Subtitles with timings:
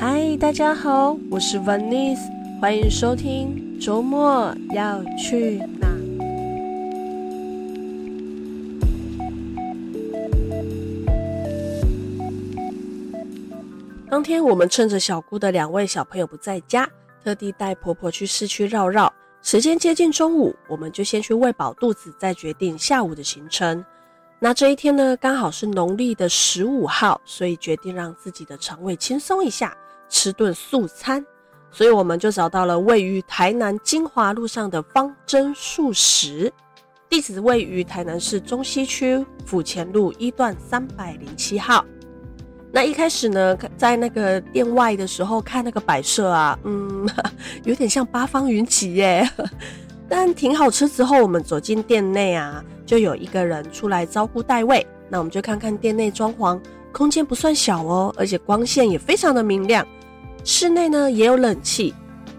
[0.00, 2.22] 嗨，大家好，我是 Vanice，
[2.58, 5.88] 欢迎收听周末要去哪？
[14.08, 16.88] 当天我们趁着小姑的两位小朋友不在家，
[17.22, 19.12] 特地带婆婆去市区绕绕。
[19.42, 23.84] 时间接近中午，我们就先去喂饱肚子，再决定下午的行程。
[24.38, 29.76] 那这一天呢，刚好是农历的十五号，所以决定让自己的肠胃轻松一下，
[30.10, 31.24] 吃顿素餐。
[31.70, 36.52] 所以我们就找到了位于台南金华路上的方珍素食，
[37.08, 41.84] 地址位于台南市中西区府前路一段三百零七号。
[42.72, 47.08] 那一开始呢，在那个店外的时候看那个摆设啊，嗯，
[47.64, 49.28] 有点像八方云集耶。
[50.08, 52.64] 但停好车之后，我们走进店内啊。
[52.84, 59.86] 就有一个人出来招呼带位，那我们就看看店内装潢，空间不算小哦，而且光线也非常的明亮。
[60.44, 61.94] 室内呢也有冷气，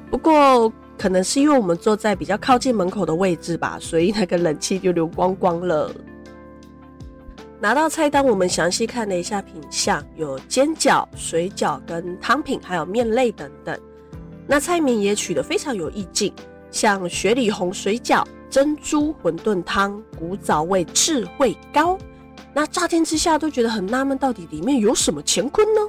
[0.09, 5.91] 不过可能是因为我们坐在比较靠近门口的位置吧，所以那个冷气就流光光了。
[7.59, 13.79] 拿到菜单，我们详细看了一下品相，有煎饺、水饺跟汤品，还有面类等等。
[14.47, 16.33] 那菜名也取得非常有意境，
[16.71, 18.23] 像雪里红水饺。
[18.49, 21.97] 珍珠馄饨汤，古早味智慧糕。
[22.53, 25.79] 那乍听之下都觉得很纳闷，到底里面有什么乾坤呢？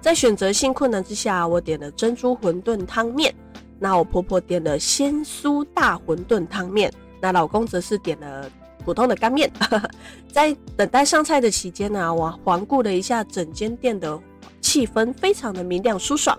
[0.00, 3.34] 在选择性困难之下，我点了珍珠馄饨汤面。
[3.78, 8.50] 那我婆婆点了鲜酥大馄饨汤面，那老公则是点了
[8.84, 9.50] 普通的干面。
[10.32, 14.18] 在等待上菜的期间呢，我环顾了一下整间店的
[14.60, 16.36] 气氛，非常的明亮舒爽。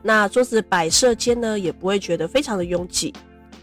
[0.00, 3.12] 那桌子摆设间呢，也不会觉得非常的拥挤。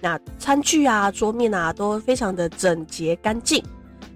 [0.02, 3.64] 那餐具啊、桌面啊都非常的整洁干净。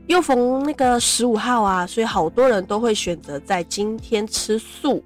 [0.10, 5.04] 又逢那个十五号啊，所以好多人都会选择在今天吃素。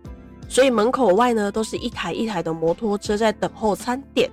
[0.48, 4.32] 所以门口外呢，都是一台一台的摩托车在等候餐点，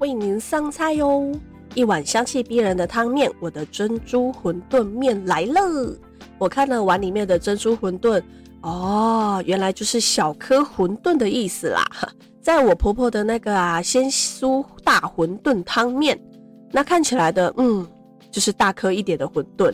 [0.00, 1.30] 为您上菜哟。
[1.76, 5.96] 一碗香气逼人的汤面，我的珍珠馄饨面来了。
[6.38, 8.20] 我看了碗里面的珍珠馄饨，
[8.62, 11.84] 哦，原来就是小颗馄饨的意思啦。
[12.42, 16.20] 在我婆婆的那个啊鲜酥大馄饨汤面，
[16.72, 17.86] 那看起来的嗯，
[18.30, 19.72] 就是大颗一点的馄饨，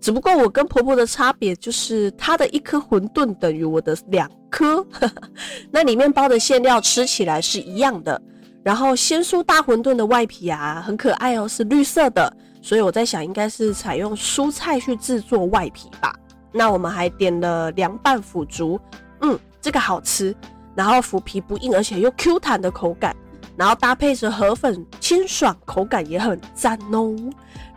[0.00, 4.86] 只不过我跟婆婆的差别就是她的一颗馄饨等于我的两颗，
[5.70, 8.20] 那里面包的馅料吃起来是一样的。
[8.62, 16.14] 然后鲜蔬大馄饨的外皮啊很可爱哦，是绿色的，所以我在想应该是采用蔬菜去制作外皮吧。
[16.52, 18.78] 那我们还点了凉拌腐竹，
[19.20, 20.34] 嗯，这个好吃。
[20.74, 23.16] 然后腐皮不硬，而且又 Q 弹的口感，
[23.56, 27.14] 然后搭配着河粉，清爽，口感也很赞哦。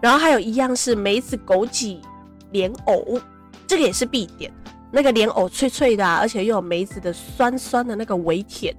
[0.02, 2.00] 然后还有一样是梅子枸杞
[2.52, 3.20] 莲藕，
[3.66, 4.52] 这个也是必点。
[4.92, 8.76] 那个莲藕脆脆的，而且又有梅子的酸酸的那个微甜，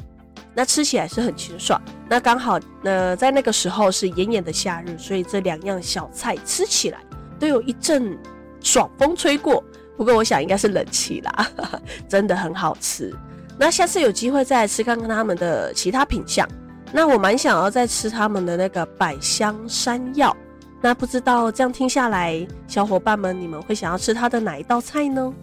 [0.55, 1.81] 那吃起来是很清爽。
[2.09, 6.99] 那刚好呃在那个时候是炎炎的夏日，所以这两样小菜吃起来
[7.39, 8.19] 都有一阵
[8.61, 9.63] 爽风吹过。
[9.97, 11.49] 不过我想应该是冷气啦，
[12.09, 13.15] 真的很好吃。
[13.59, 16.49] 那下次有机会再来吃看看他们的其他品相。
[16.93, 20.37] 那我蛮想要再吃他们的那个百香山药。
[20.83, 25.35] 那不知道这样听下来，小伙伴们你们会想要吃他的哪一道菜呢？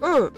[0.00, 0.30] 嗯，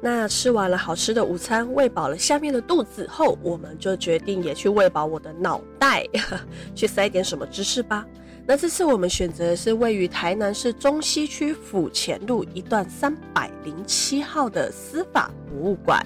[0.00, 6.06] 那吃完了好吃的午餐，喂饱了下面的肚子后，我们就决定也去喂饱我的脑袋，
[6.74, 8.04] 去塞点什么知识吧。
[8.46, 16.04] 那这次我们选择的是位于台南市中西区府前路一段三百零七号的司法博物馆。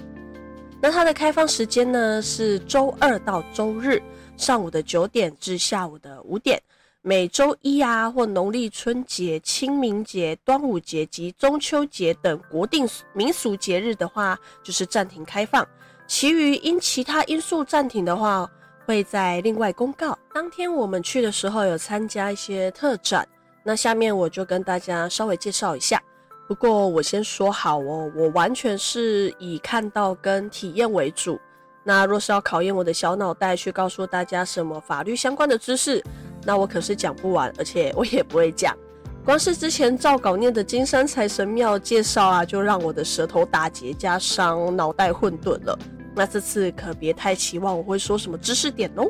[0.80, 4.02] 那它的开放时间呢是周二到周日
[4.36, 6.60] 上午的九点至下午的五点。
[7.02, 15.66] 每周一啊或农历春节、清明节、端午节及中秋节等国定民俗节日的话，就是暂停开放。
[16.06, 18.46] 其余因其他因素暂停的话，
[18.84, 20.18] 会在另外公告。
[20.34, 23.26] 当天我们去的时候有参加一些特展，
[23.62, 26.02] 那下面我就跟大家稍微介绍一下。
[26.50, 31.40] 不过我先说好哦，我完全是以看到跟体验为主。
[31.84, 36.02] 那若是要考验我的小脑袋去告诉大家什么法律相关的知识，
[36.44, 38.76] 那我可是讲不完，而且我也不会讲。
[39.24, 45.78] 光是之前照稿念的金山财神庙介绍啊，就让我的舌头打结加上脑袋混沌了。
[46.16, 49.08] 那这次可别太期望我会说什么知识点哦。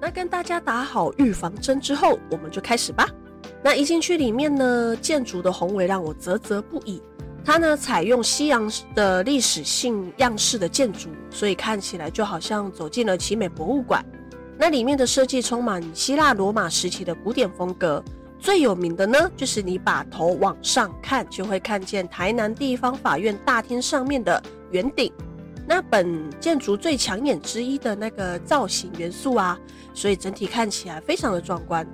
[0.00, 3.06] 那跟大家打好预防针之后，我们就开始吧。
[3.64, 7.00] 那一进去里面呢，建筑的宏伟让我啧啧不已。
[7.42, 14.04] 它呢采用西洋的历史性样式的建筑，所以看起来就好像走进了奇美博物馆。
[14.58, 18.04] 那里面的设计充满希腊罗马时期的古典风格。
[18.38, 25.10] 最有名的呢，就是你把头往上看，就会看见台南地方法院大厅上面的圆顶。
[25.66, 29.58] 那本建筑最抢眼之一的那个造型元素啊，
[29.94, 31.86] 所以整体看起来非常的壮观。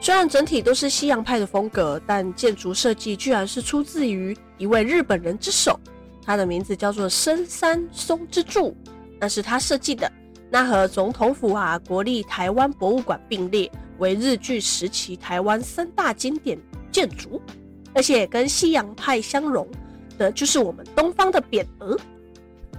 [0.00, 5.78] 虽然整体都是西洋派的风格，但建筑设计居然是出自于一位日本人之手，
[6.24, 8.76] 他的名字叫做深山松之助，
[9.20, 10.10] 那是他设计的。
[10.50, 16.58] 那和总统府啊、国立台湾博物馆并列为日据时期台湾三大经典
[16.90, 17.42] 建筑，
[17.92, 19.68] 而且跟西洋派相融
[20.16, 21.98] 的就是我们东方的匾额。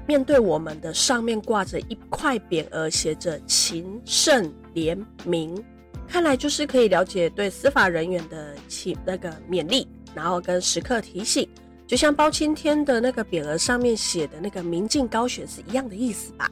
[0.08, 5.64] 面对我们的上面挂着一块匾额，写着“勤慎廉明”，
[6.10, 11.48] 看来就是可以了解对司法人员的起那个勉励，然后跟时刻提醒，
[11.86, 16.50] 就像包青天的那个匾额上面写的那个“明镜高悬”是一样的意思吧？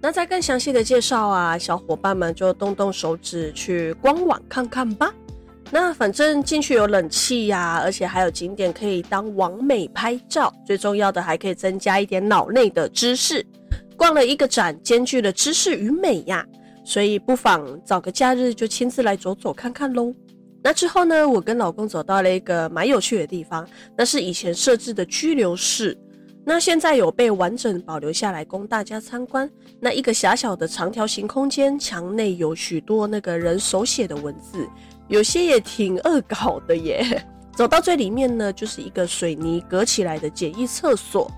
[0.00, 5.12] 那再更详细的介绍啊，小伙伴们就动动手指去官网看看吧。
[5.70, 13.44] 那反正进去有冷气呀、而且还有景点可以当网美拍照，最重要的还可以增加一点脑内的知识。
[13.96, 16.46] 逛了一个展，兼具了知识与美呀，
[16.86, 20.14] 所以不妨找个假日就亲自来走走看看喽。
[20.62, 23.68] 那之后呢，我跟老公走到了一个蛮有趣的地方，
[23.98, 25.98] 那是以前设置的拘留室，
[26.44, 29.50] 那现在有被完整保留下来供大家参观。
[29.80, 34.64] 那一个狭小的长条形空间，墙内有许多那个人手写的文字。
[35.08, 37.20] 有些也挺恶搞的耶。
[37.56, 41.28] 走到最里面呢，就是一个水泥隔起来的简易厕所。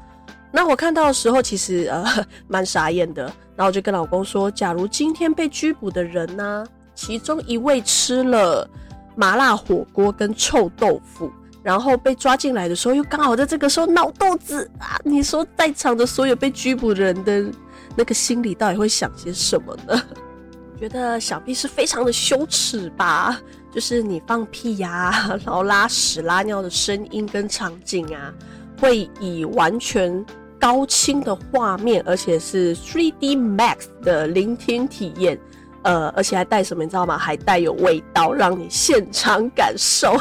[0.50, 2.04] 那我看到的时候，其实呃
[2.46, 3.24] 蛮傻眼的。
[3.54, 6.64] 然后我就跟老公说，假如今天被拘捕的人呢、
[6.94, 8.68] 其中一位吃了
[9.16, 11.30] 麻辣火锅跟臭豆腐，
[11.62, 17.44] 然后被抓进来的时候，又刚好在这个时候闹肚子啊，你说在场的所有被拘捕人的
[17.96, 20.00] 那个心里到底会想些什么呢？
[20.78, 23.40] 觉得想必是非常的羞耻吧。
[23.70, 28.32] 就是你放屁呀、然后拉屎拉尿的声音跟场景啊，
[28.80, 30.24] 会以完全
[30.58, 35.38] 高清的画面，而且是 3D Max 的聆听体验，
[35.82, 37.16] 呃，而且还带什么你知道吗？
[37.16, 40.16] 还带有味道，让你现场感受。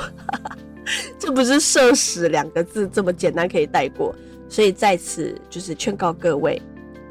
[1.19, 4.15] 这不是“社死”两个字这么简单可以带过，
[4.47, 6.61] 所以在此就是劝告各位，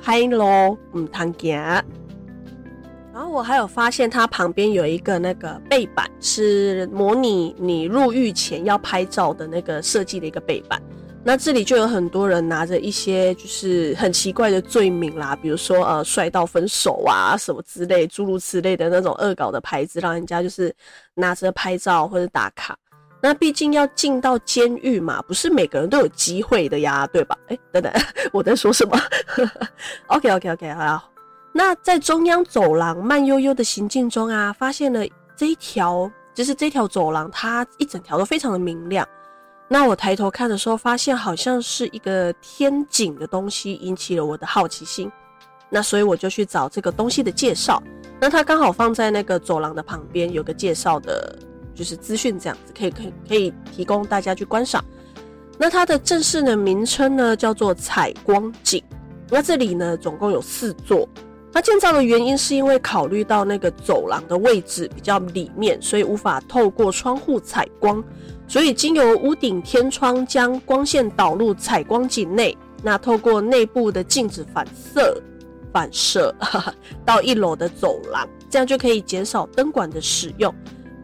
[0.02, 1.54] 拍咯，唔通惊。
[1.56, 10.80] 然后我还有发现，它旁边有一个那个背板，是模拟你入狱前要拍照的那个设计的一个背板。
[11.28, 20.72] 那这里就有很多人拿着一些就是很奇怪的罪名啦，比如说呃帅到分手啊什么之类，诸如此类的那种恶搞的牌子，让人家就是
[21.14, 22.78] 拿着拍照或者打卡。
[23.20, 27.36] 那毕竟要进到监狱嘛，不是每个人都有机会的呀，对吧？
[27.48, 27.92] 哎，等等，
[28.32, 28.96] 我在说什么
[30.06, 31.10] ？OK OK OK，好。
[31.52, 39.04] 那在中央走廊慢悠悠的行进中啊，发现了这一条，就是这条走廊，它一整条都非常的明亮。
[39.68, 45.10] 那我抬头看的时候，发现好像是一个天井的东西，引起了我的好奇心。
[45.68, 47.82] 那所以我就去找这个东西的介绍。
[48.20, 51.36] 那它刚好放在那个走廊的旁边，有个介绍的，
[51.74, 54.84] 就是资讯这样子，可以可以可以提供大家去观赏。
[55.58, 58.80] 那它的正式的名称呢，叫做采光井。
[59.28, 61.08] 那这里呢，总共有四座。
[61.52, 68.02] 它建造的原因是因为考虑到那个走廊的位置比较里面，所以无法透过窗户采光，
[68.48, 75.22] 所以经由屋顶天窗将光线导入采光井内，那透过内部的镜子反射
[75.72, 80.54] 反射哈哈 到一楼的走廊，这样就可以减少灯管的使用，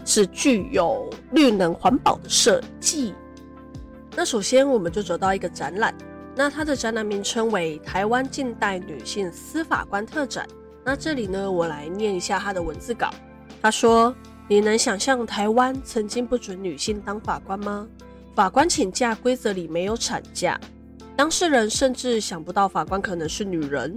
[0.05, 3.13] 是具有绿能环保的设计。
[4.15, 5.95] 那首先我们就走到一个展览。
[6.35, 10.47] 那它的展览名称为《台湾近代女性司法官特展》。
[10.83, 13.11] 那这里呢，我来念一下它的文字稿。
[13.61, 14.15] 他说
[14.49, 17.89] ：“你能想象台湾曾经不准女性当法官吗？
[18.35, 20.61] 法官请假规则里没有产假，
[21.17, 23.97] 当事人甚至想不到法官可能是女人。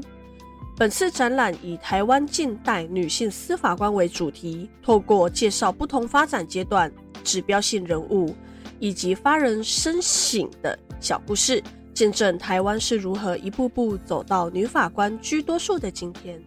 [0.78, 6.92] 本次展览以台湾近代女性司法官为主题，透过介绍不同发展阶段、
[7.24, 8.36] 指标性人物
[8.80, 11.64] 以及发人深省的小故事。”
[11.96, 16.38] 见证台湾是如何一步步走到女法官居多数的今天。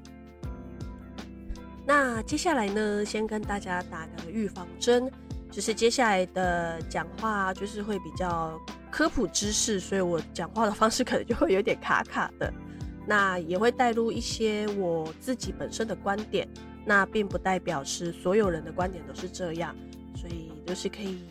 [1.89, 5.11] 那接下来呢，先跟大家打个预防针，
[5.51, 12.53] 就是接下来的讲话就是会比较科普知识，所以我讲话的方式可能就会有点卡卡的。
[13.07, 16.47] 那也会带入一些我自己本身的观点，
[16.85, 19.75] 那并不代表是所有人的观点都是这样，
[20.15, 21.23] 所以就是可以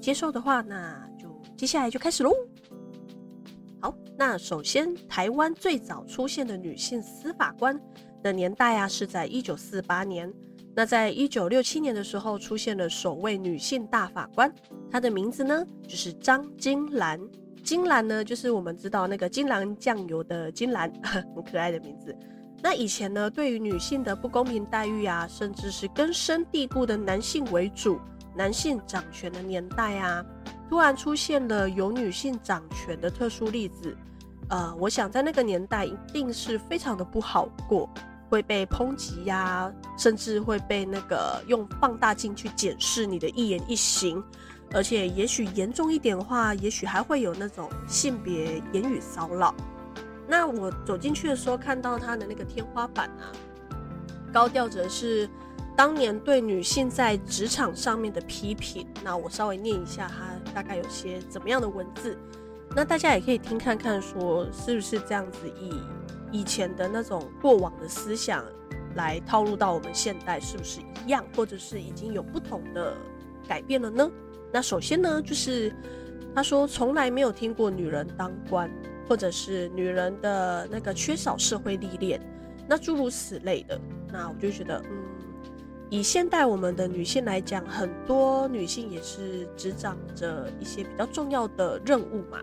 [0.00, 2.32] 接受的话，那就接下来就开始喽。
[3.82, 7.78] 好，那首先，台湾最早出现的女性司法官
[8.22, 10.32] 的年代啊，是在一九四八年。
[10.74, 14.52] 那在一九六七年的时候，出现了首位女性大法官，
[14.90, 17.18] 她的名字呢，就是张金兰。
[17.62, 22.14] 金兰呢，就是我们知道那个金兰酱油的金兰， 很可爱的名字。
[22.62, 27.98] 那以前呢，对于女性的不公平待遇啊，甚至是根深蒂固的男性为主、
[28.36, 30.24] 男性掌权的年代啊，
[30.68, 33.96] 突然出现了由女性掌权的特殊例子。
[34.48, 37.88] 呃，我想在那个年代一定是非常的不好过，
[38.30, 44.22] 会被抨击呀，甚至会被那个用放大镜去检视你的一言一行，
[44.72, 49.54] 而且也许严重一点的话，也许还会有那种性别言语骚扰。
[50.28, 53.30] 那我走进去的时候，看到他的那个天花板啊，
[54.32, 55.28] 高调着是
[55.76, 58.86] 当年对女性在职场上面的批评。
[59.02, 62.16] 那我稍微念一下，它大概有些怎么样的文字。
[62.76, 65.80] 那大家也可以听看看，说是不是这样子，以
[66.30, 68.44] 以前的那种过往的思想
[68.96, 72.94] 来套入到我们现代，是不是一样，或者是已经有不同的
[73.48, 74.10] 改变了呢？
[74.52, 75.74] 那首先呢，就是
[76.34, 78.70] 他说从来没有听过女人当官，
[79.08, 82.20] 或者是女人的那个缺少社会历练，
[82.68, 83.80] 那诸如此类的。
[84.12, 85.04] 那我就觉得，嗯。
[85.88, 92.40] 以现代我们的女性来讲，很多女性也是执掌着一些比较重要的任务嘛。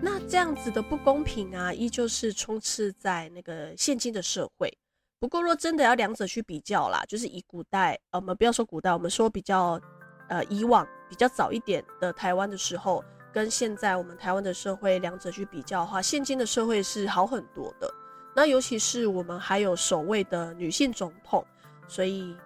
[0.00, 4.76] 那这样子的不公平啊，依旧是充斥在那个现今的社会。
[5.20, 9.80] 不过，若真的要两者去比较啦，就是以古代，呃，我们不要说古代，我们说比较，
[10.28, 17.92] 呃，以往比较早一点的台湾的时候，跟现在我们台湾的社会两者去比较的话，现今的社会是好很多的。
[18.34, 21.44] 那尤其是我们还有首位的女性总统，
[21.86, 22.36] 所以。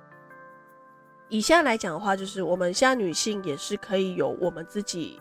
[1.33, 5.19] 以现在来讲的话，就是我们现在女性也是可以有我们自己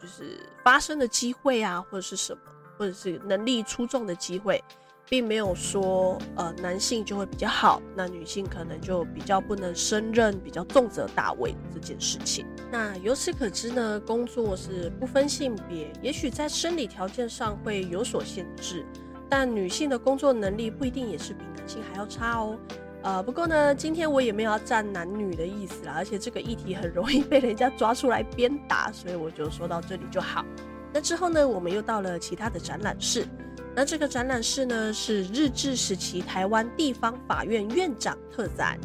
[0.00, 2.40] 就是发声的机会啊，或者是什么，
[2.78, 4.64] 或者是能力出众的机会，
[5.06, 12.46] 并没有说呃男性就会比较好，那女性可能就比较不能胜任，比较重责大位这件事情。
[12.72, 18.82] 那由此可知呢，工作是不分性别，也许在生理条件上会有所限制，
[19.28, 22.58] 但女性的工作能力不一定也是比男性还要差哦。
[23.02, 30.44] 呃，不过呢，今天我也没有要站男女的意思啦，而且这个议题很容易被人家抓出来鞭打，所以我就说到这里就好。
[30.92, 33.26] 那之后呢，我们又到了其他的展览室。
[33.74, 38.78] 那这个展览室呢，是日治时期台湾地方法院院长特展。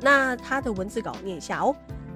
[0.00, 1.74] 那他的文字稿念一下哦。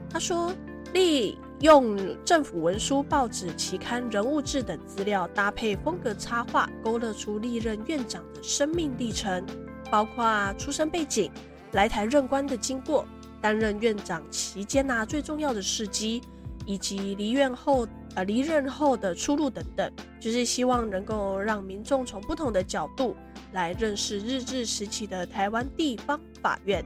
[0.09, 0.51] 他说，
[0.95, 9.45] 利用政府文书、报纸、期刊、人物志等资料，搭配风格插画，勾勒出历任院长的生命历程。
[9.91, 11.31] 包括出生背景、
[11.73, 13.07] 来台任官的经过、
[13.41, 16.23] 担任院长期间呐最重要的事迹，
[16.67, 23.17] 以及离院后呃离任后的出路等等，就是希望能够让民众从不同的角度
[23.53, 26.85] 来认识日治时期的台湾地方法院。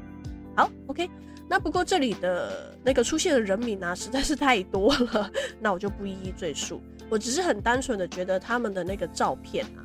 [0.54, 1.08] 好，OK，
[1.48, 6.82] 那不过这里的那个出现的人名啊实在是太多了，那我就不一一赘述。
[7.08, 9.84] 我只是很单纯的觉得他们的那个照片啊。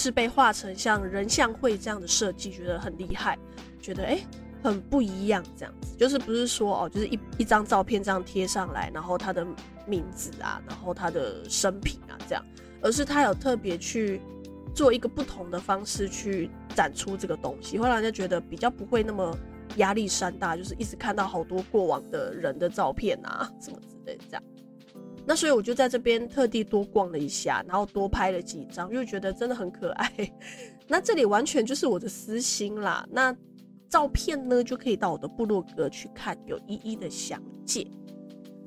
[0.00, 3.38] 是被画成像人像会这样的设计，觉得很厉害，
[3.78, 4.26] 觉得诶、欸、
[4.62, 9.46] 很不一样，这样子就是不是说哦，就是一一张照片这样贴上来，然后他的
[9.86, 12.42] 名字啊，然后他的生平啊这样，
[12.80, 14.22] 而是他有特别去
[14.74, 19.36] 做一个不同的方式去展出这个东西，会让人家觉得比较不会那么
[19.76, 24.42] 压力山大，就是一直看到好多过往的人的照片啊什么之类的这样。
[25.30, 30.10] 那所以我就在这边特地多逛了一下，然后多拍了几张，因为觉得真的很可爱。
[30.88, 33.06] 那这里完全就是我的私心啦。
[33.08, 33.32] 那
[33.88, 37.86] 照片呢，就可以到我的部落格去看，有一一的详解。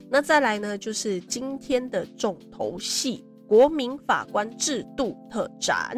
[0.09, 5.97] 那再来呢，就是今天的重头戏——国民法官制度特展。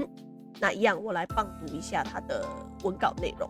[0.60, 2.44] 那一样，我来棒读一下他的
[2.84, 3.48] 文稿内容。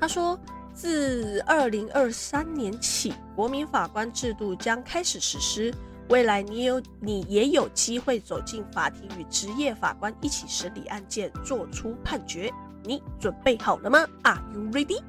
[0.00, 0.36] 他说。
[0.80, 5.70] 自二零二三年起，国民法官制度将开始实施。
[6.08, 12.50] 未来你有你也有机会走进法庭，与职业法官一起审理案件，做出判决。
[12.82, 15.02] 你准备好了吗？Are you ready？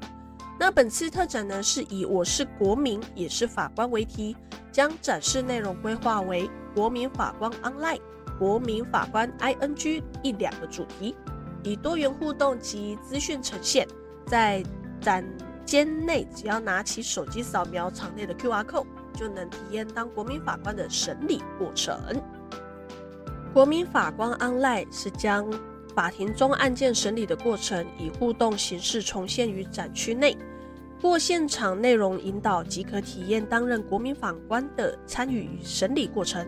[0.60, 4.36] 那本次特展呢，是以“我是国民，也是法官”为题，
[4.70, 7.98] 将展示内容规划为“国民法官 Online”、
[8.38, 11.16] “国民法官 ING” 一两个主题，
[11.62, 13.88] 以多元互动及资讯呈现，
[14.26, 14.62] 在
[15.00, 15.24] 展。
[15.64, 21.96] 间内只要拿起手机扫描场内的 QR code，就能体验当国民法官的审理过程。
[23.52, 25.46] 国民法官 Online 是将
[25.94, 30.36] 法庭中案件审理的过程以互动形式重现于展区内，
[31.00, 36.46] 过现场内容引导即可体验担任国民法官的参与与审理过程。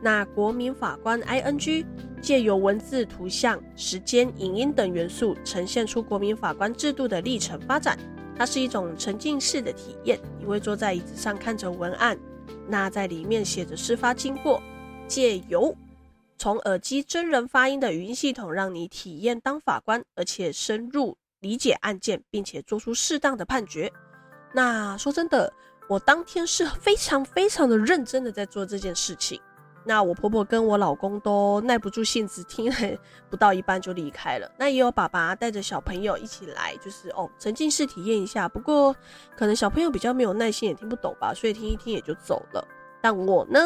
[0.00, 1.84] 那国民法官 ING
[2.22, 7.98] 借由文字、图像、时间、影音等元素，呈现出国民法官制度的历程发展。
[8.38, 12.16] 它是一种沉浸式的体验，你会坐在椅子上看着文案，
[12.68, 14.62] 那在里面写着事发经过，
[15.08, 15.76] 借由
[16.38, 23.92] 从耳机真人发音的语音系统，让你体验当法官，而且深入理解案件，并且做出适当的判决。
[24.54, 25.52] 那说真的，
[25.88, 29.40] 我当天是非常非常的认真的在做这件事情。
[29.88, 32.98] 那我婆婆跟我老公都耐不住性子，听了
[33.30, 34.46] 不到一半就离开了。
[34.58, 38.46] 那也有爸爸带着小朋友一起来，就是哦沉浸式体验一下。
[38.46, 38.94] 不过
[39.34, 42.62] 可能小朋友比较没有耐心，也听不懂吧，所以听一听也就走了。
[43.00, 43.58] 但我呢，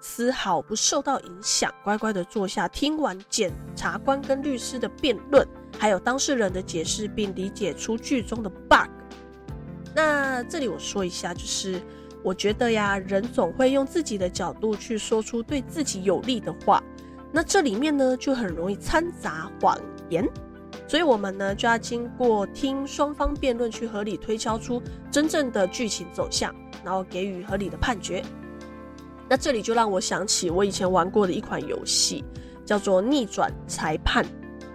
[0.00, 8.90] 丝毫不受到影响，乖乖的坐下，听完检察官跟律师的辩论，还有当事人的解释，并理解出剧中的 bug。
[9.94, 11.80] 那这里我说一下，就是
[12.22, 16.82] 我觉得呀，人总会用自己的角度去说出对自己有利的话，
[17.32, 20.28] 那这里面呢就很容易掺杂谎言，
[20.86, 28.22] 所以我们呢就要经过听双方辩论，去合理推敲出真正的剧情走向，然后给予合理的判决。
[29.28, 32.24] 那这里就让我想起我以前玩过的一款游戏，
[32.66, 34.24] 叫做《逆转裁判》，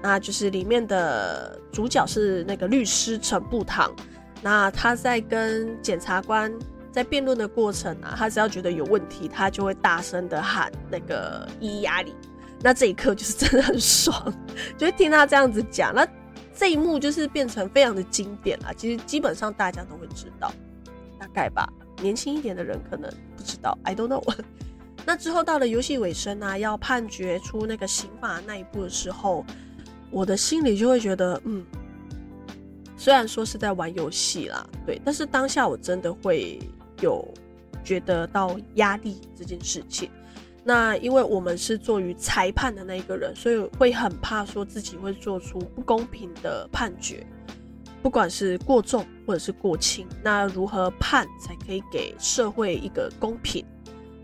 [0.01, 3.93] 那就是里面的主角是那个律师陈步堂，
[4.41, 6.49] 那他在跟检察官
[6.95, 12.15] 在辩论的过程啊，他只要觉得有问题，他就会大声的喊那个“伊亚里”，
[12.63, 14.33] 那这一刻就是真的很爽，
[14.77, 16.07] 就会听他这样子讲，那
[16.53, 20.49] 这一幕就是变成非常的经典啊，其实基本上大家都会知道，
[21.19, 21.67] 大概吧。
[22.01, 24.23] 年轻一点的人可能不知道，I don't know。
[25.05, 29.45] 那之后到了游戏尾声啊，要判决出那个刑法那一步的时候，
[30.11, 31.65] 我的心里就会觉得，嗯，
[32.95, 36.57] 虽然说是在玩游戏啦，对，但是当下我真的会
[37.01, 37.27] 有
[37.83, 40.09] 觉得到压力这件事情。
[40.63, 47.25] 那因为我们是做于裁判的那一个人，所以会很怕说自己会做出不公平的判决。
[48.01, 53.65] 不管是过重或者是过轻，那如何判才可以给社会一个公平，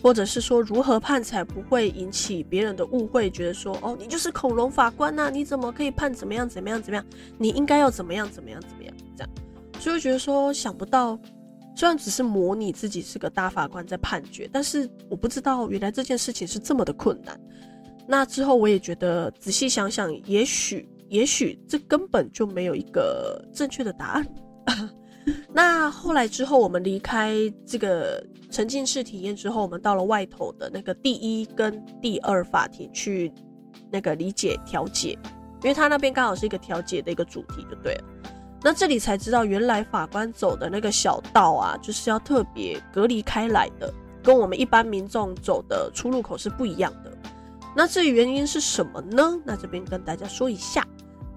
[0.04, 7.04] 或者是说如何判才不会引起别人的误会，觉得说哦，你就是恐龙法官呐，你怎么可以判怎么样怎么样怎么样？
[7.40, 9.30] 你应该要怎么样怎么样怎么样这样，
[9.80, 11.20] 所以觉得说想不到，
[11.76, 17.40] 虽然只是模拟自己是个大法官在判决，但是我不知道原来这件事情是这么的困难。
[18.08, 20.88] 那之后我也觉得仔细想想，也许。
[21.10, 24.26] 也许这根本就没有一个正确的答案。
[25.54, 33.30] 那后来之后，我们离开这个沉浸式体验之后，我们到了外头的那个第一跟第二法庭去
[33.92, 35.20] 那个理解调解，
[35.62, 38.04] 因为他那边刚好是一个调解的一个主题，就对了。
[38.64, 47.12] 那这里才知道，原来法官走的那个小道啊，就是要特别隔离开来的，跟我们一般民众走的出入口是不一样的。
[47.76, 49.40] 那至于原因是什么呢？
[49.44, 50.86] 那这边跟大家说一下。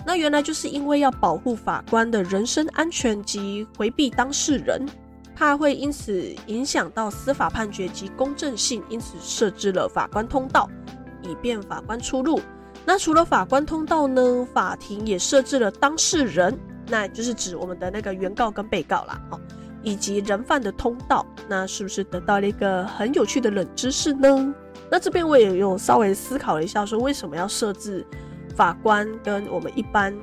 [0.05, 4.87] 那原来就是因为要保护法官的人身安全及回避当事人，
[5.35, 10.69] 怕会因此影响到司法判决及公正性，因此设置了法官通道，
[11.23, 12.39] 以便法官出入。
[12.85, 16.55] 那除了法官通道呢，法庭也设置了当事人，
[16.89, 19.41] 那就是指我们的那个原告跟被告啦，哦，
[19.83, 21.25] 以及人犯的通道。
[21.49, 24.55] 那是不是得到了一个很有趣的冷知识呢？
[24.91, 28.05] 那这边我也有稍微思考了一下，说为什么要设置？
[28.55, 30.17] 法官跟我们一般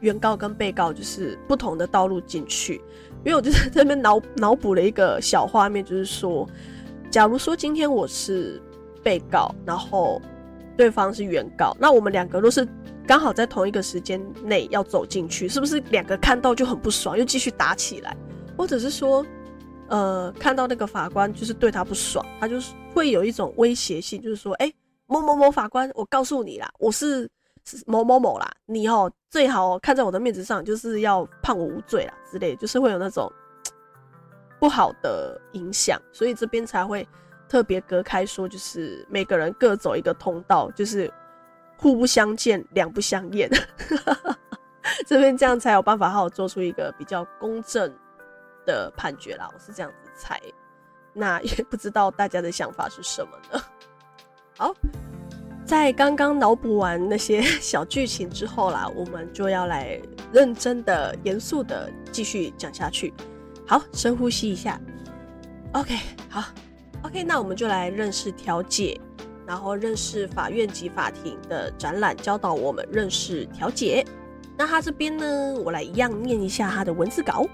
[0.00, 2.76] 原告跟被告就是不同的道路进去，
[3.24, 6.48] 因为我就在这边脑脑补了一个小画面，就是说，
[7.10, 8.58] 假如说今天我是
[9.02, 10.18] 被告，然后
[10.78, 12.66] 对方是原告，那我们两个都是
[13.12, 18.16] 刚好在同一个时间内要走进去，是不是两个看到就很不爽，又继续打起来？
[18.56, 19.22] 或者是说，
[19.88, 24.72] 呃，看到那个法官就是对他不爽，他就是会有一种威胁性，就是说，哎，
[25.04, 27.30] 某某某法官，我告诉你啦，我是。
[27.86, 33.30] 某某某啦，你哦最好看在我的面子上，就是要判我无罪啦之类，就是会有那种
[34.58, 37.06] 不好的影响，所以这边才会
[37.46, 41.12] 特别隔开说，就是每个人各走一个通道，就是
[41.82, 43.50] 互不相见，两不相厌，
[45.04, 47.92] 这边这样才有办法好好做出一个比较公正
[48.64, 49.50] 的判决啦。
[49.52, 50.40] 我是这样子猜，
[51.12, 53.60] 那也不知道大家的想法是什么呢？
[54.56, 54.72] 好。
[55.64, 59.98] 在刚刚脑补完那些 小剧情之后啦，我们就要来
[60.32, 63.14] 认真的、严肃的继续讲下去。
[63.66, 64.78] 好，深呼吸一下。
[65.72, 65.96] OK，
[66.28, 66.44] 好
[67.04, 69.00] ，OK，那我们就来认识调解，
[69.46, 74.04] 然后认识法院及法庭的展览，教导我们认识调解。
[74.56, 77.46] 那他这边呢，我来一样念一下他的文字稿。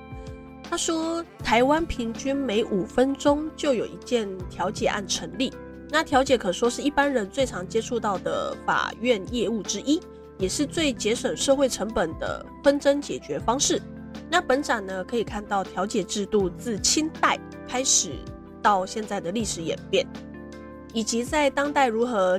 [0.70, 5.53] 他说，台湾平均每五分钟就有一件调解案成立。
[5.90, 9.98] 那调解可说是一般人最常接触到的法院业务之一，
[10.37, 13.81] 也是最节省社会成本的纷争解决方式。
[14.31, 18.12] 那本展呢，可以看到调解制度自清代开始
[18.61, 20.07] 到现在的历史演变。
[20.92, 22.38] 以及在当代如何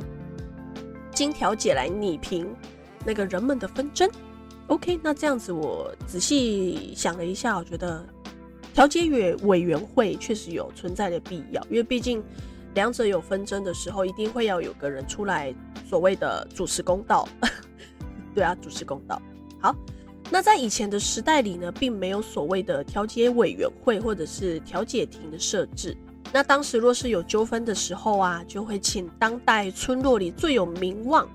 [1.12, 2.48] 经调解来拟平
[3.06, 4.10] 那个人们的纷争。
[4.68, 8.06] OK，那这样子我仔细想了一下，我觉得
[8.74, 12.24] 调解委委员会确实有存在的必要，因为毕竟
[12.76, 15.54] 两者有纷争的时候，一定会要有个人出来
[15.88, 17.28] 所谓的主持公道。
[18.36, 19.20] 对啊，主持公道。
[19.60, 19.76] 好，
[20.30, 25.98] 那在以前的时代里呢，并没有所谓的调解委员会或者是调解庭的设置。
[26.32, 31.28] 那当时若是有纠纷的时候啊，就会请当代村落里最有名望，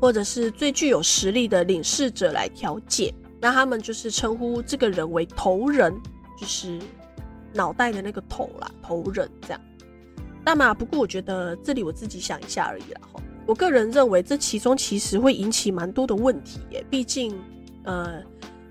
[0.00, 5.92] 或者是最具有实力的领事者来调解，那他们就是称呼这个人为头人，
[6.38, 6.78] 就是
[7.52, 9.60] 脑袋的那个头啦，头人这样。
[10.44, 13.00] 那么，不过我觉得这里我自己想一下而已啦。
[13.12, 16.86] 哈，我个人认为这其中其实会引起蛮多的问题耶。
[16.88, 17.36] 毕竟，
[17.82, 18.22] 呃，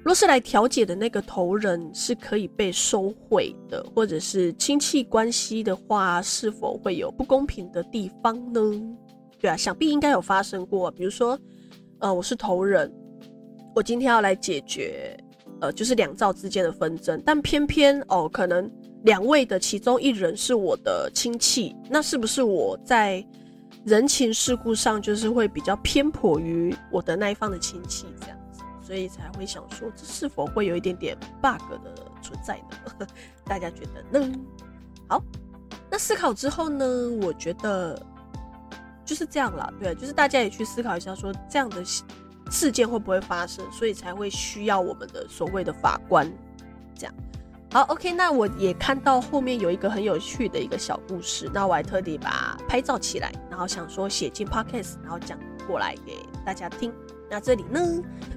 [0.05, 8.61] 若是来调解的那个头人是可以被收贿的，或者是亲戚关系的话，是否会有不公平的地方呢？
[9.39, 10.91] 对啊，想必应该有发生过。
[10.91, 11.37] 比如说，
[12.01, 12.93] 呃，我是头人，
[13.73, 15.17] 我今天要来解决，
[15.59, 18.71] 呃，就是两造之间的纷争，但偏偏哦，可能
[19.05, 23.25] 两位的其中一人是我的亲戚，那是不是我在
[23.83, 28.37] 人情世故上就是会比较偏颇于我的那一方的亲戚这样，
[28.85, 33.07] 所以才会想说，这是否会有一点点 bug 的存在呢？
[33.45, 34.39] 大家觉得呢？
[35.07, 35.23] 好，
[35.89, 36.85] 那思考之后呢，
[37.21, 37.99] 我觉得。
[39.07, 41.83] 就是这样啦，对，就是大家也去思考一下，说这样的
[42.49, 46.27] 事件会不会发生，所以才会需要我们的所谓的法官。
[46.95, 47.13] 这样，
[47.71, 56.91] 好，OK，那我也看到后面有一个很有趣的一个小故事，那我还特地把拍照起来，然后想说写进 Podcast，然后讲过来给大家听。
[57.29, 57.79] 那这里呢，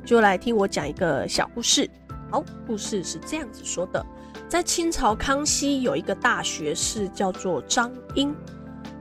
[0.08, 1.86] 就来听我讲一个小故事。
[2.30, 4.02] 好，故事是这样子说的，
[4.48, 8.34] 在清朝康熙有一个大学士叫做张英。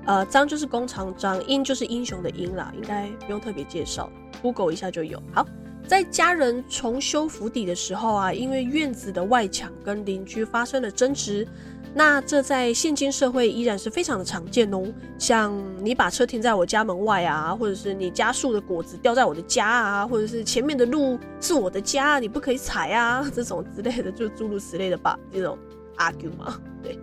[0.06, 4.10] 呃，张就是工长张，英就是英雄的英啦，应该不用特别介绍
[4.42, 5.18] ，Google 一下就有。
[5.34, 5.46] 好，
[5.88, 11.48] 在家人重修府邸的时候啊，因为院子的外墙跟邻居发生了争执，
[11.94, 14.84] 那这在现今社会依然是非常的常见哦。
[15.18, 25.58] 像你把车停在我家门外啊，或者是你家树的果子掉在我的家啊，或者是前面的路是我的家，你不可以踩啊，这种之类的，就诸如此类的吧，这种
[25.96, 27.00] argue 嘛，对。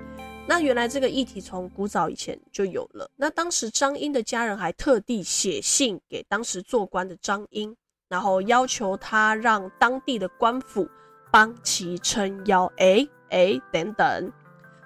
[0.47, 3.11] 那原来这个议题从古早以前就有了。
[3.17, 7.75] 那当时张英的家人还特地写信给当时做官的张英，
[8.15, 10.89] 然后要求他让当地的官府
[11.33, 12.73] 帮其撑腰。
[12.77, 14.33] 哎哎，等等，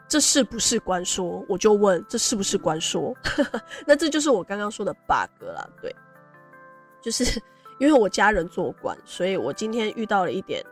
[0.08, 1.44] 这是不是官说？
[1.46, 3.14] 我就问，这是不是官说？
[3.86, 5.68] 那这就是我刚刚说的 bug 啦。
[5.82, 5.94] 对，
[7.02, 7.38] 就是
[7.78, 10.64] 因为我家人做官，所以我今天遇到了一点。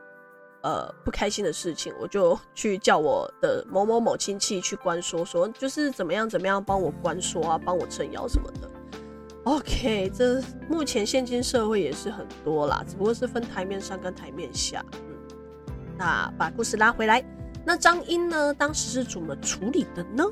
[0.63, 8.71] 呃，不开心的事情，我就去叫我的某某某亲戚去关说，说就是怎么样怎么样帮我关说啊，帮我撑腰什么的。
[9.47, 14.85] OK，这目前现今社会也是很多啦，只不过是分台面上跟台面下。
[15.09, 15.17] 嗯，
[15.97, 17.25] 那把故事拉回来，
[17.65, 20.25] 那张英呢，当时是怎么处理的呢？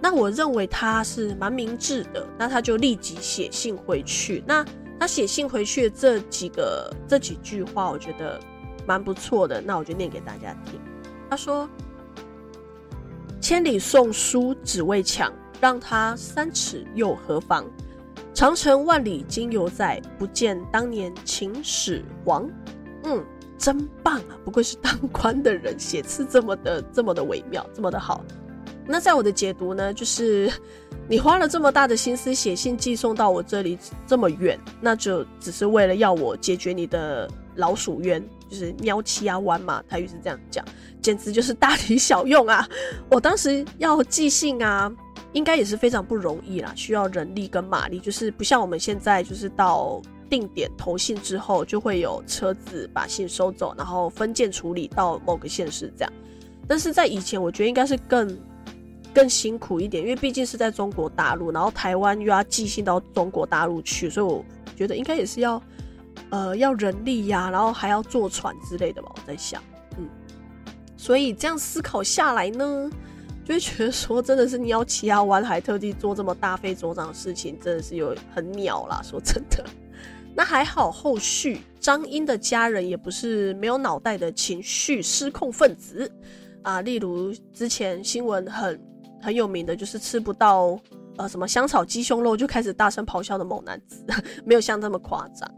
[0.00, 4.44] 那我认为他是蛮明智的，那他就立即写信回去。
[4.46, 4.64] 那
[5.00, 8.40] 他写信回去的这几个这几句话，我觉得。
[8.86, 10.80] 蛮不错的，那我就念给大家听。
[11.28, 11.68] 他说
[13.38, 17.64] ：“千里送书只为抢，让他三尺又何妨？
[18.32, 22.48] 长城万里今犹在，不见当年秦始皇。”
[23.04, 23.24] 嗯，
[23.58, 24.36] 真棒啊！
[24.44, 28.24] 不愧是当官的人，写词这么的这么的微妙，这么的好。
[28.86, 30.50] 那在我的解读呢，就是
[31.08, 38.22] 你花了这么大的心思写信寄送到我这里这么远，那就只是为了要我解决你的老鼠冤。
[38.48, 40.64] 就是喵七啊弯嘛，台语是这样讲，
[41.00, 42.68] 简直就是大材小用啊！
[43.08, 44.92] 我当时要寄信啊，
[45.32, 56.12] 应该也是非常不容易啦，需要人力跟马力，就是不像我们现在，就是到定点投信之后，就会有车子把信收走，然后分件处理到某个县市这样。
[56.66, 58.38] 但是在以前，我觉得应该是更
[59.12, 64.44] 更辛苦一点，因为毕竟是在中国大陆，然后台湾又要寄信到中国大陆去，所以我
[64.76, 65.62] 觉得应该也是要。
[66.28, 69.10] 呃，要人力呀、然后还要坐船之类的吧。
[69.16, 69.60] 我在想，
[69.96, 70.08] 嗯，
[70.96, 72.88] 所以这样思考下来呢，
[73.50, 79.00] 就会觉得说，真的是你要骑亚湾还特地做这么大费周章的事情，真的是有很鸟啦。
[79.02, 79.64] 说真的，
[80.36, 86.08] 那还好，后续张英的家人也不是没有脑袋的情绪失控分子
[86.62, 86.80] 啊。
[86.82, 88.80] 例如之前新闻很
[89.20, 90.78] 很有名的，就是吃不到
[91.16, 94.04] 呃什么香草鸡胸肉就开始大声咆哮的某男子，
[94.46, 95.52] 没有像这么夸张。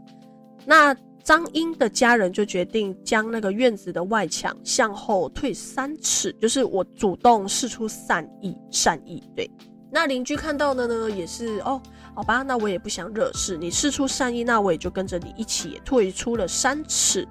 [0.65, 9.49] 那张英的家人就决定将那个院子的外墙向后退三尺，就是我主动示出善意，善意对。
[9.89, 11.81] 那邻居看到的呢，也是哦，
[12.13, 17.27] 好吧，那我也不想惹事，你释出善意，那我也就跟着你一起也退出了三尺。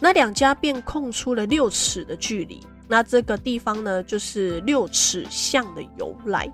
[0.00, 2.60] 那两家便空出了六尺的距离。
[2.88, 6.50] 那这个地方呢，就是六尺巷的由来。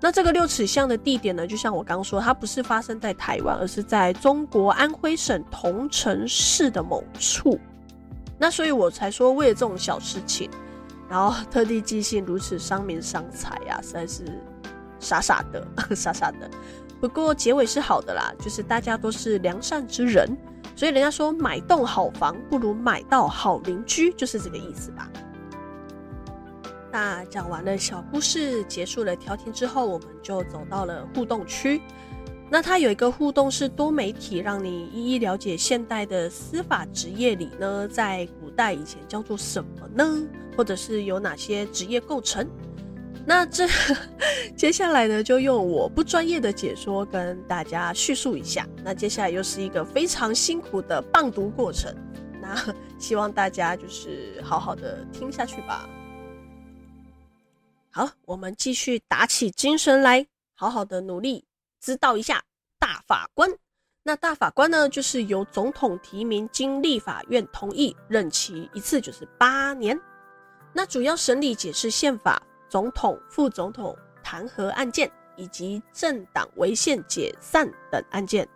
[0.00, 7.58] 那这个六尺巷的地点呢，就像我刚说，它不是发生在台湾，而是在中国安徽省桐城市的某处。
[8.38, 10.48] 那所以我才说，为了这种小事情，
[11.08, 14.24] 然后特地寄信如此伤民伤财啊，实在是。
[15.00, 16.50] 傻傻的， 傻傻的。
[17.00, 20.28] 不过结尾是好的啦，就是大家都是良善之人，
[20.74, 25.08] 所以人家说买栋好房不如买到好邻居，就是这个意思吧。
[26.98, 31.80] 那讲完了小故事，结束了调停之后，我们就走到了互动区。
[32.50, 40.26] 那它有一个互动是多媒体，让你一一了解现代的司法职业里呢，在古代以前叫做什么呢？
[40.56, 42.44] 或者是有哪些职业构成？
[43.24, 43.68] 那这
[44.56, 48.66] 接下来呢，就用我不专业的解说跟大家叙述一下。
[48.82, 51.94] 那接下来又是一个非常辛苦的棒读过程，
[52.42, 52.56] 那
[52.98, 55.88] 希望大家就是好好的听下去吧。
[57.98, 61.44] 好，我们继续打起精神来，好好的努力，
[61.80, 62.40] 知道一下
[62.78, 63.50] 大法官。
[64.04, 70.00] 那大法官呢，就是由总统提名，经立法院同意，任期一次就是八年。
[70.72, 72.40] 那主要审理解释宪法。
[72.68, 78.48] 总统、副总统弹劾案件以及政党违宪解散等案件，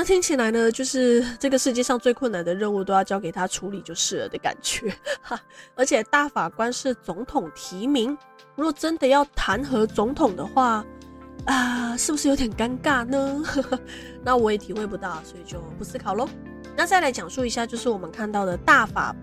[0.00, 4.90] 那听起来呢，就是这个世界上最困难的任务都要交给他处理就是了的感觉。
[5.20, 5.38] 哈，
[5.74, 8.16] 而且大法官是总统提名，
[8.56, 10.82] 如果真的要弹劾总统的话，
[11.44, 13.42] 啊，是不是有点尴尬呢？
[14.24, 16.26] 那我也体会不到，所以就不思考喽。
[16.74, 19.14] 那再来讲述一下，就是我们看到的大法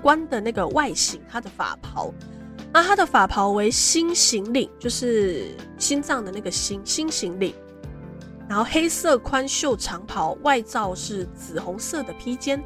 [0.00, 2.10] 官的那个外形，他的法袍。
[2.72, 7.54] 那他的法袍为心形领，就是心脏的那个心，心形领。
[8.52, 12.62] 然后黑色宽袖长袍，外罩是紫红色的披肩。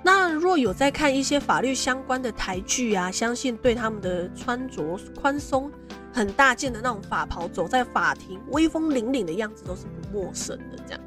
[0.00, 5.68] 那若有在看一些法律相关的台剧啊，相信对他们的穿着宽松、
[6.12, 10.78] 很大件的那种法袍，走在法庭威风凛凛的样子都是不陌生的。
[10.86, 11.00] 这样，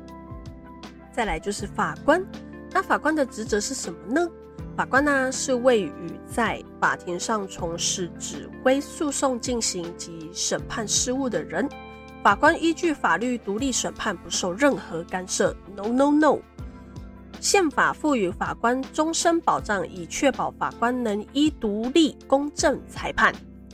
[1.13, 2.21] 再来就是法官。
[2.71, 4.29] 那法官的职责是什么呢？
[4.75, 11.65] 法官呢，是位于在法庭上从事指挥诉讼进行及审判事务的人。
[12.23, 15.55] 法官依据法律独立审判，不受任何干涉。
[15.75, 16.39] No No No。
[17.39, 23.33] 宪法赋予法官终身保障，以确保法官能依独立公正裁判。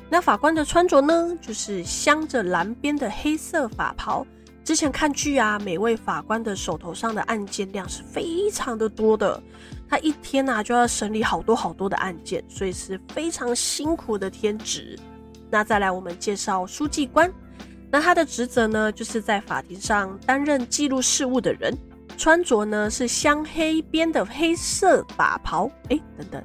[0.10, 4.28] 那法官的穿着呢，就是镶着蓝边的黑色法袍。
[4.64, 9.42] 之前看剧啊，每位法官的手头上的案件量是非常的多的。
[9.90, 15.00] 他一天呐、啊、就要审理好多好多的案件，所以是非常辛苦的天职。
[15.50, 17.32] 那再来我们介绍书记官，
[17.94, 21.78] 那他的职责呢，就是在法庭上担任记录事务的人，
[22.18, 25.70] 穿着呢是镶黑边的黑色法袍。
[25.90, 26.44] 哎，等等，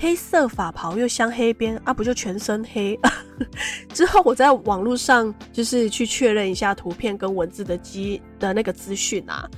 [0.00, 2.98] 黑色法袍又镶黑边啊，不就全身黑？
[3.94, 9.48] 之后我在网络上就是去确认一下图片跟文字的机的那个资讯啊，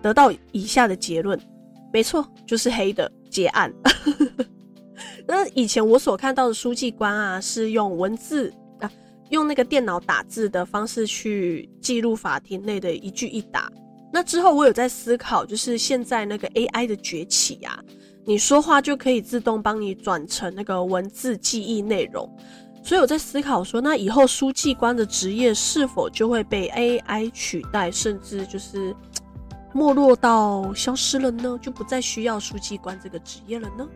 [0.00, 1.38] 得到以下的结论。
[1.92, 3.70] 没错，就是黑的结案。
[5.28, 8.50] 那以前我所看到的书记官啊，是用文字，
[9.32, 13.70] 用那个电脑打字的方式去记录法庭内的一句一答。
[14.12, 17.78] 那之后我有在思考，就是现在那个 AI 的崛起啊，
[18.24, 22.28] 你说话就可以自动帮你转成那个文字记忆内容。
[22.82, 28.94] 所以我在思考说，那以后书记官的职业是否就会被 AI 取代，甚至就是。
[29.74, 33.88] 没落到消失了呢，就不再需要书记官这个职业了呢。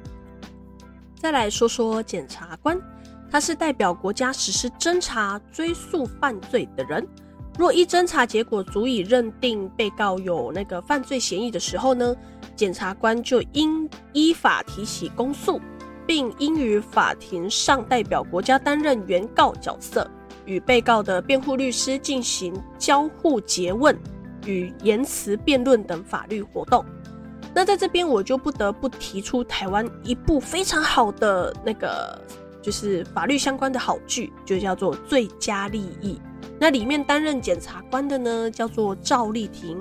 [1.20, 2.80] 再来说说检察官，
[3.30, 7.06] 他是代表国家实施侦查、追诉犯罪的人。
[7.58, 12.14] 若一侦查结果足以认定被告有那个犯罪嫌疑的时候呢，
[12.54, 15.60] 检察官就应依法提起公诉，
[16.06, 20.10] 并应于法庭上代表国家担任原告角色，
[20.44, 23.96] 与被告的辩护律师进行交互诘问。
[24.44, 26.84] 与言辞辩论等法律活动，
[27.52, 32.16] 那在这边我就不得不提出台湾一部非常好的那个，
[32.66, 36.14] 就是法律相关的好剧，就叫做《最佳利益》。
[36.58, 39.80] 那里面担任检察官的呢，叫做赵丽婷。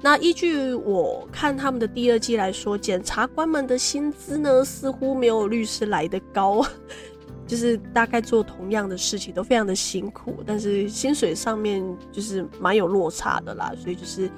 [0.00, 6.66] 那依据我看他们的第二季来说，检察官们的薪资呢，似乎没有律师来得高。
[7.46, 14.28] 就是大概做同样的事情都非常的辛苦，但是薪水上面就是蛮有落差的啦，所以就是，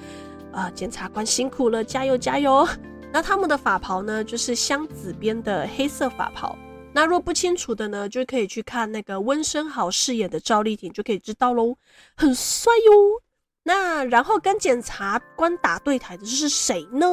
[0.53, 2.69] 啊、检察官辛苦了，加油加油！
[3.11, 6.55] 那他们的法袍呢，就是箱子边的黑色法袍。
[6.99, 11.77] 那若不清楚的呢，就可以去看那个温升豪饰演的赵丽婷，就可以知道喽，
[12.17, 13.23] 很帅哟。
[13.63, 17.07] 那然后跟检察官打对台的是谁呢？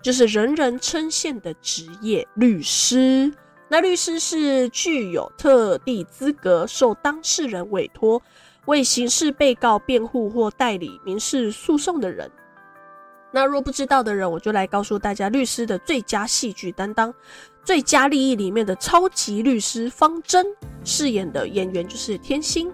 [0.00, 3.34] 就是人人称羡的职业律师。
[3.68, 8.22] 那律师是具有特定资格，受当事人委托
[8.66, 12.30] 为刑事被告辩护或代理民事诉讼的人。
[13.34, 17.12] 那若不知道的人，我就来告诉大家，律师的最佳戏剧担当，
[17.64, 20.46] 《最佳利益》里面的超级律师方筝
[20.84, 22.70] 饰演的演员就是天心，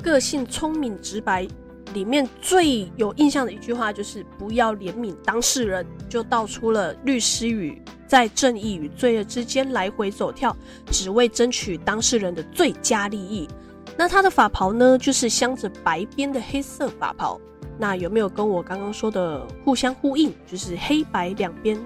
[0.00, 1.48] 个性聪明直白。
[1.94, 10.56] 里面最有印象的一句话就是“不要怜悯当事人”，就道出了律师与在正义与罪恶之间来回走跳，
[10.92, 13.48] 只为争取当事人的最佳利益。
[13.96, 17.40] 那他的法袍呢，就是镶着白边的黑色法袍。
[17.78, 20.32] 那有没有跟我刚刚说的互相呼应？
[20.46, 21.78] 就是黑白两边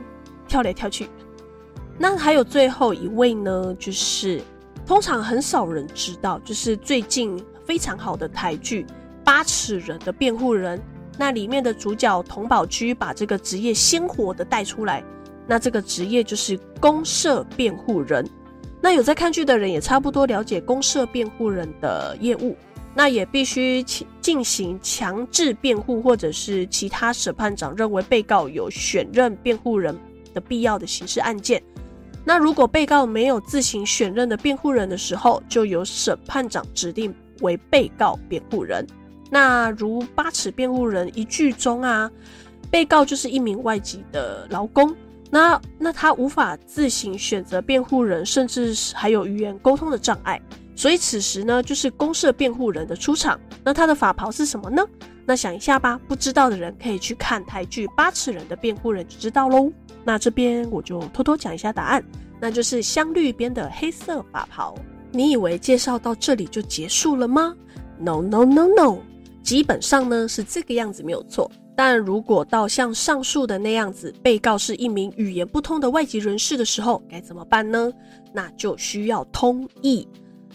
[0.46, 1.08] 跳来跳去。
[1.98, 4.40] 那还有最后一位呢，就是
[4.86, 8.82] 通常很少人知道，就是最近非常好的台剧
[9.24, 10.78] 《八尺人的辩护人》。
[11.16, 15.02] 那里面的主角佟宝驹把这个职业鲜活的带出来。
[15.46, 18.24] 那这个职业就是公社辩护人。
[18.80, 22.56] 那有在看剧的人也差不多了解公社辩护人的业务。
[22.94, 23.82] 那也必须
[24.20, 29.96] 进行强制辩护，或者是其他审判长认为被告有选任辩护人
[30.34, 31.62] 的必要的刑事案件。
[32.24, 38.86] 那如果被告没有自行选任的辩护人的时候，就由审判长指定为被告辩护人。
[39.30, 42.10] 那如八尺辩护人一句中啊，
[42.70, 44.94] 被告就是一名外籍的劳工，
[45.30, 50.40] 那那他无法自行选择辩护人，甚至还有语言沟通的障碍。
[50.78, 53.36] 所以此时呢，就是公设辩护人的出场。
[53.64, 54.80] 那他的法袍是什么呢？
[55.26, 59.72] 那想一下吧，不知道的人可以去看台剧《八尺人的辩护人》就知道喽。
[60.04, 62.04] 那这边我就偷偷讲一下答案，
[62.40, 64.76] 那就是香绿边的黑色法袍。
[65.10, 67.52] 你以为介绍到这里就结束了吗
[67.98, 68.98] ？No No No No，
[69.42, 71.50] 基本上呢是这个样子没有错。
[71.74, 77.92] 但如果到像上述的那样子，被告是一名语言不通的外籍人士的时候，该怎么办呢？
[78.32, 80.06] 那就需要通译。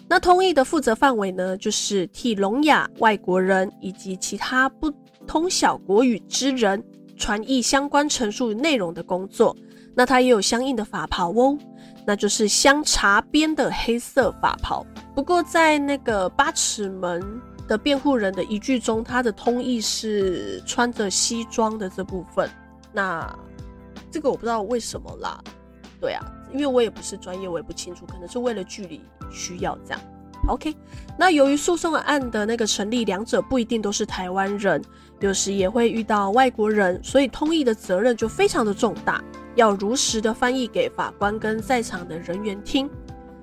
[0.07, 4.91] 那通译的负责范围呢，就是替聋哑外国人以及其他不
[5.25, 6.83] 通晓国语之人
[7.17, 9.55] 传译相关陈述内容的工作。
[9.95, 11.57] 那他也有相应的法袍哦，
[12.05, 14.85] 那就是镶茶边的黑色法袍。
[15.15, 17.23] 不过在那个八尺门
[17.67, 22.49] 的辩护人的一句中，他的通译是穿着西装的这部分。
[22.91, 23.31] 那
[24.11, 25.39] 这个我不知道为什么啦。
[26.01, 29.99] 对啊，因为我也不是专业，我也不清楚，可能是为了距离需要这样。
[30.47, 30.75] OK，
[31.17, 34.81] 那由于诉讼案的那个成立，两者不一定都是台湾人，
[35.21, 39.23] 有时也会遇到外国人，所以通译的责任就非常的重大，
[39.55, 42.89] 要如实的翻译给法官跟在场的人员听。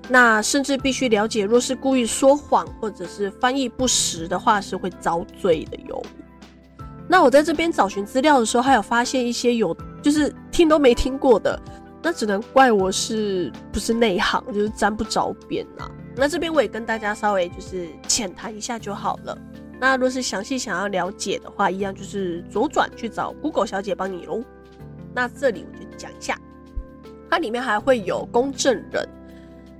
[0.07, 6.03] 那甚至必须了解，若是故意说谎或者是翻译不实的话，是会遭罪的哟。
[7.07, 11.59] 那我在这边找寻资料的时候，还有发现一些有就是听都没听过的。
[12.03, 15.89] 那只能怪我是不是内行，就是沾不着边呐。
[16.15, 19.37] 那这边我也跟大家稍微就是浅谈一下就好了。
[19.79, 24.43] 那若是详细想要了解的话，一样就是左转去找 Google 小姐帮你喽。
[25.13, 26.37] 那这里我就讲一下，
[27.29, 29.07] 它里面还会有公证人，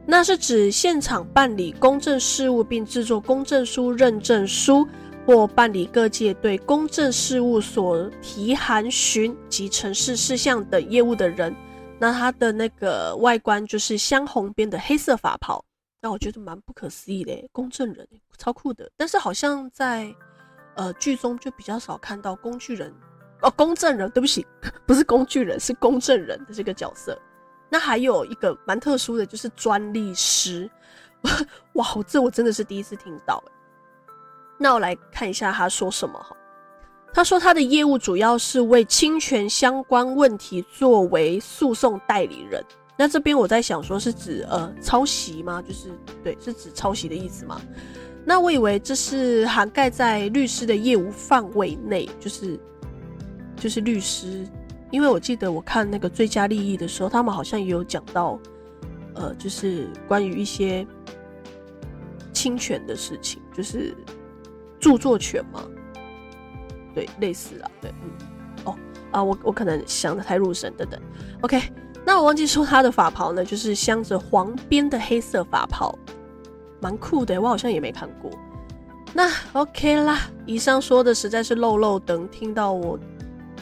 [0.05, 4.87] 那是指现场办理公证事务并制作公证书、认证书，
[5.25, 11.55] 或办理各界对公证事务所提函询及城市事项等业务的人。
[12.01, 15.63] 那它的那个外观就是镶红边的黑色法袍，
[16.01, 18.07] 那我觉得蛮不可思议的，公证人
[18.39, 18.89] 超酷的。
[18.97, 20.11] 但是好像在
[20.73, 22.91] 呃剧中就比较少看到工具人
[23.43, 24.43] 哦，公证人，对不起，
[24.87, 27.15] 不是工具人，是公证人的这个角色。
[27.69, 30.67] 那还有一个蛮特殊的就是专利师，
[31.73, 33.43] 哇，这我真的是第一次听到。
[34.57, 36.35] 那我来看一下他说什么哈。
[37.13, 42.63] 他说他的业务主要是为侵权相关问题作为诉讼代理人。
[42.97, 45.61] 那这边我在想说是指呃抄袭吗？
[45.61, 45.89] 就是
[46.23, 47.59] 对，是指抄袭的意思吗？
[48.23, 52.59] 那我以为这是涵盖在律师的业务范围内，就是
[53.55, 54.47] 就是律师，
[54.91, 58.39] 因为我记得我看那个最佳利益的时候，他们好像也有讲到，
[59.15, 60.85] 呃，就是关于一些
[62.31, 63.95] 侵权的事情，就是
[64.79, 65.67] 著作权嘛。
[66.93, 68.11] 对，类似啊，对，嗯，
[68.65, 68.75] 哦，
[69.11, 70.99] 啊，我我可能想的太入神，等等
[71.41, 71.61] ，OK，
[72.05, 75.97] 那我忘记说他的法袍呢，就是镶着黄边的黑色法袍，
[76.81, 78.31] 蛮酷的，我好像也没看过。
[79.13, 82.97] 那 OK 啦，以上说的实在是漏漏等，听到我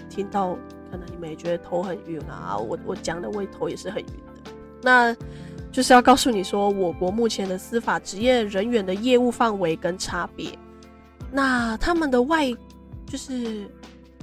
[0.09, 0.55] 听到，
[0.91, 4.51] 可能你们也觉得头很晕啊，我我讲的我头也是很晕的。
[4.81, 5.15] 那
[5.71, 10.57] 就是要告诉你说，我国目前的司法职业人员的业务范围跟差别。
[11.31, 12.51] 那他们的外，
[13.09, 13.67] 就是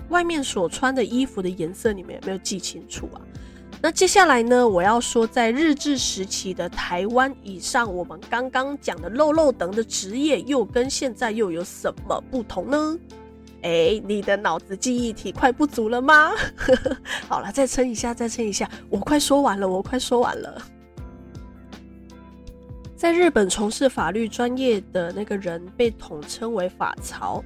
[0.08, 3.20] 外面所穿的衣服的颜色，你们有没有记清楚啊？
[3.82, 12.98] 那接下来呢，我要说，在日治时期的台湾，以上我们刚刚讲的漏漏等的职业，又跟现在又有什么不同呢？
[13.62, 16.30] 哎、你的脑子记忆体快不足了吗？
[17.28, 20.62] 好了，再撑一下，再撑一下，我快说完了，我快说完了。
[22.96, 27.44] 在日本从事法律专业的那个人被统称为法曹，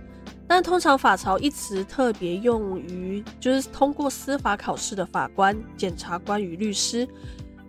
[0.51, 7.07] 但通常法曹一词特别用于就是通过司法考试的法官、检察官与律师，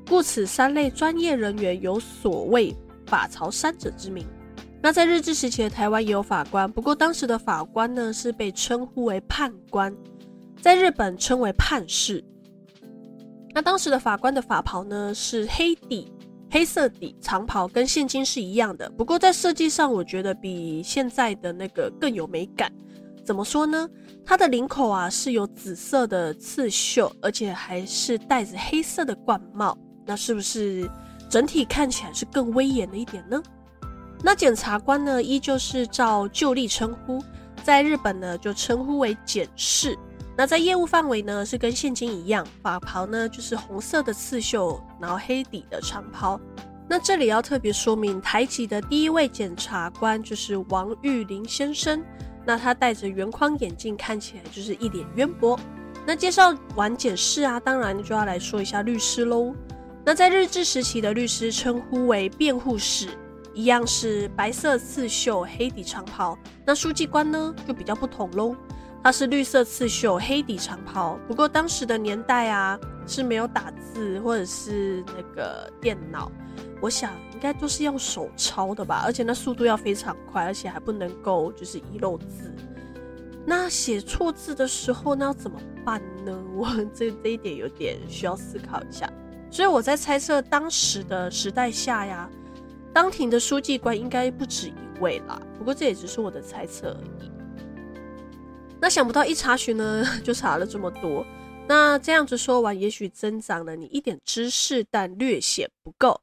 [0.09, 2.75] 故此三类专业人员有所谓
[3.05, 4.25] 法曹三者之名。
[4.81, 9.95] 那在日治时期的台湾也有法官，不过当时的法官呢是被称呼为判官，
[10.59, 12.25] 在日本称为判事。
[13.53, 16.11] 那当时的法官的法袍呢是黑底。
[16.53, 22.69] 黑色底长袍跟现今是一样的，不过在设计上，我觉得比现在的那个更有美感。
[23.23, 23.87] 怎么说呢？
[24.25, 30.89] 它的领口啊是有紫色的刺绣，而且还是戴着黑色的冠帽，那是不是
[31.29, 33.41] 整体看起来是更威严了一点呢？
[34.21, 37.23] 那检察官呢，依旧是照旧例称呼，
[37.63, 39.97] 在日本呢就称呼为检事。
[40.37, 46.39] 那在业务范围呢，是跟现金一样，法袍呢就是红色的刺绣，然后黑底的长袍。
[46.87, 52.03] 那这里要特别说明，台籍的第一位检察官就是王玉林先生。
[52.43, 55.59] 那他戴着圆框眼镜，看起来就是一脸渊博。
[56.07, 59.53] 那介绍完检事啊，当然就要来说一下律师喽。
[60.03, 63.09] 那在日治时期的律师称呼为辩护士，
[63.53, 66.35] 一样是白色刺绣，黑底长袍。
[66.65, 68.55] 那书记官呢，就比较不同喽。
[69.03, 76.31] 它是绿色刺绣、黑底长袍，不过当时的年代啊是没有打字或者是那个电脑，
[76.79, 82.53] 我想应该都是用手抄的吧，而且那速度要非常快，而且还不能够就是遗漏字。
[83.43, 86.39] 那写错字的时候，那要怎么办呢？
[86.55, 89.11] 我这这一点有点需要思考一下。
[89.49, 92.29] 所以我在猜测，当时的时代下呀，
[92.93, 95.41] 当庭的书记官应该不止一位啦。
[95.57, 97.31] 不过这也只是我的猜测而已。
[98.81, 101.23] 那想不到一查询呢，就查了这么多。
[101.67, 106.19] 那这样子说完，也许增长了你一点知识，但略显不够。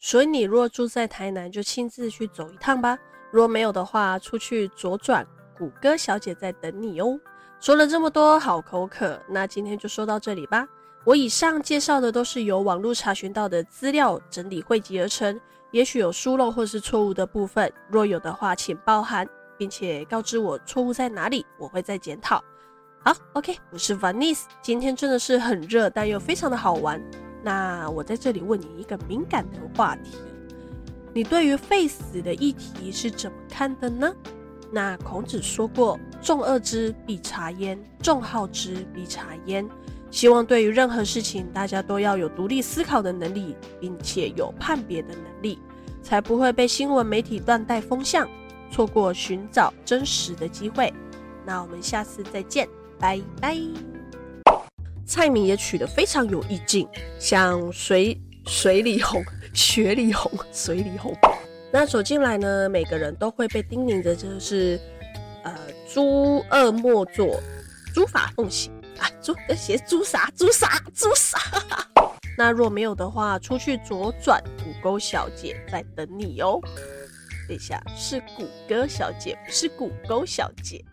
[0.00, 2.98] 所以你若住在台南，就亲自去走一趟吧。
[3.30, 5.24] 若没有的话，出去左转，
[5.56, 7.20] 谷歌小姐在等你哦。
[7.60, 9.20] 说了这么多，好口渴。
[9.28, 10.66] 那今天就说到这里吧。
[11.04, 15.38] 我以上介绍的都是由网络查询到的资料整理汇集而成，
[15.70, 19.28] 也许有疏漏或是错误的部分，若有的话，请包涵。
[19.58, 22.42] 并且告知我错误在哪里，我会再检讨。
[23.04, 27.02] 好，OK，我是 Vanice，今天真的是很热，但又非常的好玩。
[27.42, 30.18] 那我在这里问你一个敏感的话题：
[31.12, 34.14] 你对于废死的议题是怎么看的呢？
[34.70, 39.68] 那孔子说过：“众恶之，必察焉；众好之，必察焉。”
[40.10, 45.58] 希望对于任何事情，大家都要有独立思考的能力，并且有判别的能力，
[46.02, 48.28] 才不会被新闻媒体乱带风向。
[48.72, 50.90] 错过寻找真实的机会，
[51.44, 52.66] 那我们下次再见，
[52.98, 53.54] 拜拜。
[55.04, 61.14] 菜名也取得非常有意境，像水水里红、 雪里红、水里红。
[61.70, 64.80] 那走进来呢，每个人都会被叮咛的就是，
[65.44, 65.54] 呃，
[65.92, 67.38] 诸恶莫作，
[67.94, 71.38] 诸法奉行啊，诸写诸啥诸啥诸啥。
[72.38, 76.58] 那若没有的话，出去左转，谷歌小姐在等你哦。
[77.48, 80.84] 等一下，是谷歌小姐，不是谷歌小姐。